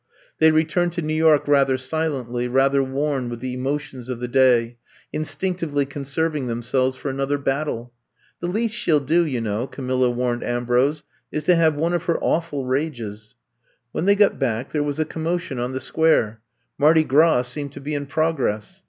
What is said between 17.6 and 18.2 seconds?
to be in